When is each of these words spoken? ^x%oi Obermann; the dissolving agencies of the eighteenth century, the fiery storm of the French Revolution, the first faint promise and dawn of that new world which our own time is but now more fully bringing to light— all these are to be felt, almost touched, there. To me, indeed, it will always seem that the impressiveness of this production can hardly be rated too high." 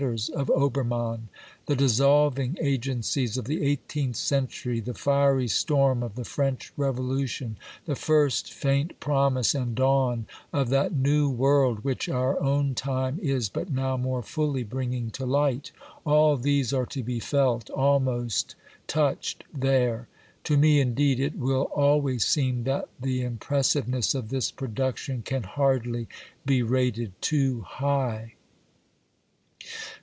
^x%oi 0.01 0.45
Obermann; 0.57 1.27
the 1.67 1.75
dissolving 1.75 2.57
agencies 2.59 3.37
of 3.37 3.45
the 3.45 3.61
eighteenth 3.61 4.15
century, 4.15 4.79
the 4.79 4.95
fiery 4.95 5.47
storm 5.47 6.01
of 6.01 6.15
the 6.15 6.25
French 6.25 6.73
Revolution, 6.75 7.55
the 7.85 7.95
first 7.95 8.51
faint 8.51 8.99
promise 8.99 9.53
and 9.53 9.75
dawn 9.75 10.25
of 10.51 10.69
that 10.69 10.91
new 10.91 11.29
world 11.29 11.83
which 11.83 12.09
our 12.09 12.41
own 12.41 12.73
time 12.73 13.19
is 13.21 13.47
but 13.47 13.69
now 13.69 13.95
more 13.95 14.23
fully 14.23 14.63
bringing 14.63 15.11
to 15.11 15.23
light— 15.23 15.71
all 16.03 16.35
these 16.35 16.73
are 16.73 16.87
to 16.87 17.03
be 17.03 17.19
felt, 17.19 17.69
almost 17.69 18.55
touched, 18.87 19.43
there. 19.53 20.07
To 20.45 20.57
me, 20.57 20.79
indeed, 20.81 21.19
it 21.19 21.37
will 21.37 21.69
always 21.75 22.25
seem 22.25 22.63
that 22.63 22.89
the 22.99 23.21
impressiveness 23.21 24.15
of 24.15 24.29
this 24.29 24.49
production 24.49 25.21
can 25.21 25.43
hardly 25.43 26.07
be 26.43 26.63
rated 26.63 27.13
too 27.21 27.61
high." 27.61 28.33